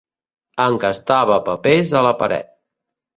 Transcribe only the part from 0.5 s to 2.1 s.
Encastava papers a